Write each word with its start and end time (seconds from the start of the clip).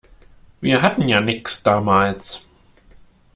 Wir 0.61 0.81
hatten 0.81 1.07
ja 1.07 1.21
nix, 1.21 1.61
damals. 1.61 2.43